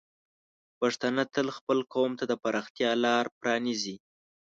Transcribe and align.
پښتانه 0.79 1.23
تل 1.33 1.47
خپل 1.57 1.79
قوم 1.93 2.11
ته 2.19 2.25
د 2.31 2.33
پراختیا 2.43 2.91
لار 3.03 3.25
پرانیزي. 3.39 3.95